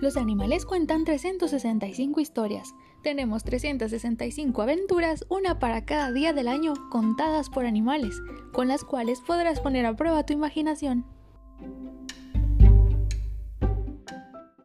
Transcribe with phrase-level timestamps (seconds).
[0.00, 2.74] Los animales cuentan 365 historias.
[3.02, 8.18] Tenemos 365 aventuras, una para cada día del año, contadas por animales,
[8.52, 11.04] con las cuales podrás poner a prueba tu imaginación.